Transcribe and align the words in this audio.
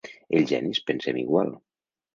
Els 0.39 0.47
genis 0.53 0.81
pensem 0.89 1.21
igual. 1.27 1.57